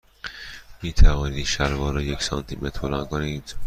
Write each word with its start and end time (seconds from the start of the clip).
می 0.81 0.93
توانید 0.93 1.33
این 1.35 1.45
شلوار 1.45 1.93
را 1.93 2.01
یک 2.01 2.23
سانتی 2.23 2.57
متر 2.61 2.79
بلند 2.81 3.07
کنید؟ 3.09 3.53